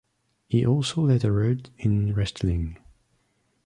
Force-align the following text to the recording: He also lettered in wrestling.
He 0.49 0.65
also 0.65 1.01
lettered 1.01 1.69
in 1.77 2.15
wrestling. 2.15 2.79